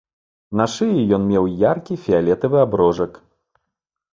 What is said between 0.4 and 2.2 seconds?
На шыі ён меў яркі